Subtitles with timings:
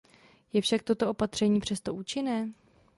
[0.53, 2.53] Je však toto opatření přesto účinné?